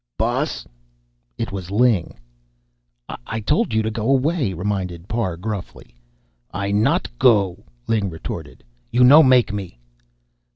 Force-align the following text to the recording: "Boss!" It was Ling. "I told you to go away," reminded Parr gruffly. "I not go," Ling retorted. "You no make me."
"Boss!" 0.17 0.65
It 1.37 1.51
was 1.51 1.69
Ling. 1.69 2.17
"I 3.27 3.39
told 3.39 3.71
you 3.71 3.83
to 3.83 3.91
go 3.91 4.09
away," 4.09 4.51
reminded 4.51 5.07
Parr 5.07 5.37
gruffly. 5.37 5.93
"I 6.49 6.71
not 6.71 7.07
go," 7.19 7.65
Ling 7.87 8.09
retorted. 8.09 8.63
"You 8.89 9.03
no 9.03 9.21
make 9.21 9.53
me." 9.53 9.77